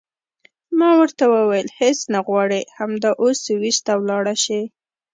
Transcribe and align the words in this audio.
ما 0.79 0.89
ورته 0.99 1.23
وویل 1.33 1.67
هېڅ 1.79 1.99
نه 2.13 2.19
غواړې 2.27 2.61
همدا 2.77 3.11
اوس 3.21 3.37
سویس 3.47 3.77
ته 3.85 3.93
ولاړه 3.99 4.35
شې. 4.43 4.61